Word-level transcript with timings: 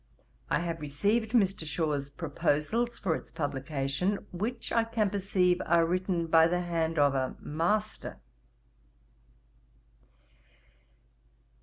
I 0.49 0.61
have 0.61 0.81
received 0.81 1.33
Mr. 1.33 1.63
Shaw's 1.63 2.09
Proposals 2.09 2.97
for 2.97 3.15
its 3.15 3.31
publication, 3.31 4.25
which 4.33 4.71
I 4.71 4.83
can 4.83 5.11
perceive 5.11 5.61
are 5.63 5.85
written 5.85 6.25
by 6.25 6.47
the 6.47 6.61
hand 6.61 6.97
of 6.97 7.13
a 7.13 7.35
MASTER. 7.39 8.17